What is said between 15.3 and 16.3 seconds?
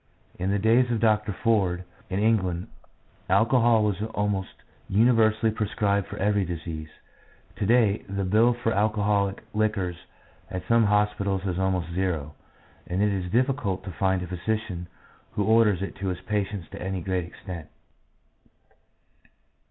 who orders it to his